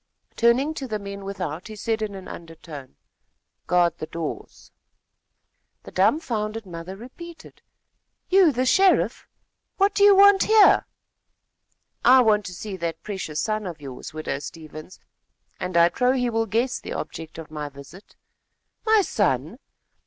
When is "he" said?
1.67-1.75, 16.13-16.31